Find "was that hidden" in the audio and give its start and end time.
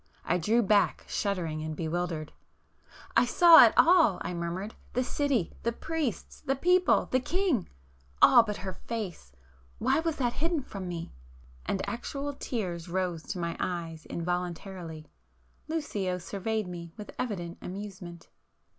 9.99-10.63